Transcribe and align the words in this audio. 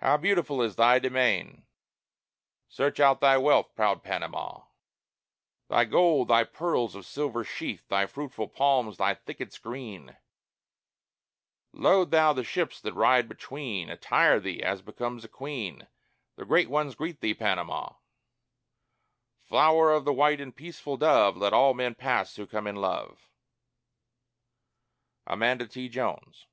IV 0.00 0.06
How 0.06 0.16
beautiful 0.16 0.62
is 0.62 0.76
thy 0.76 0.98
demesne! 0.98 1.66
Search 2.66 2.98
out 2.98 3.20
thy 3.20 3.36
wealth, 3.36 3.74
proud 3.74 4.02
Panama: 4.02 4.64
Thy 5.68 5.84
gold, 5.84 6.28
thy 6.28 6.44
pearls 6.44 6.94
of 6.94 7.04
silver 7.04 7.44
sheen, 7.44 7.78
Thy 7.90 8.06
fruitful 8.06 8.48
palms, 8.48 8.96
thy 8.96 9.12
thickets 9.12 9.58
green; 9.58 10.16
Load 11.74 12.10
thou 12.10 12.32
the 12.32 12.42
ships 12.42 12.80
that 12.80 12.94
ride 12.94 13.28
between; 13.28 13.90
Attire 13.90 14.40
thee 14.40 14.62
as 14.62 14.80
becomes 14.80 15.26
a 15.26 15.28
queen: 15.28 15.86
The 16.36 16.46
great 16.46 16.70
ones 16.70 16.94
greet 16.94 17.20
thee, 17.20 17.34
Panama! 17.34 17.96
(Flower 19.42 19.92
of 19.92 20.06
the 20.06 20.14
white 20.14 20.40
and 20.40 20.56
peaceful 20.56 20.96
dove, 20.96 21.36
Let 21.36 21.52
all 21.52 21.74
men 21.74 21.94
pass 21.94 22.34
who 22.36 22.46
come 22.46 22.66
in 22.66 22.76
love.) 22.76 23.28
AMANDA 25.26 25.66
T. 25.66 25.90
JONES. 25.90 26.46